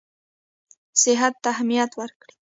صحت 1.01 1.33
ته 1.43 1.47
اهمیت 1.53 1.91
ورکړي. 1.95 2.33